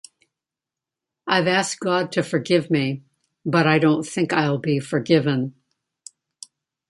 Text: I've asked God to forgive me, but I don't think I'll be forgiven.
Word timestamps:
I've 1.27 1.45
asked 1.45 1.79
God 1.79 2.11
to 2.13 2.23
forgive 2.23 2.71
me, 2.71 3.03
but 3.45 3.67
I 3.67 3.77
don't 3.77 4.03
think 4.03 4.33
I'll 4.33 4.57
be 4.57 4.79
forgiven. 4.79 5.53